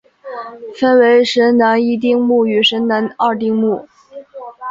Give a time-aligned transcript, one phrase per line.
[0.79, 3.87] 分为神南一丁目与神南二丁目。